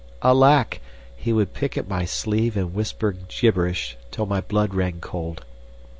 [0.23, 0.79] Alack!
[1.15, 5.45] He would pick at my sleeve and whisper gibberish till my blood ran cold.